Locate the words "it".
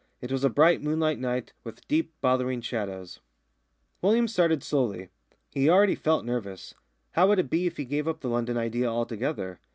0.19-0.31, 7.37-7.51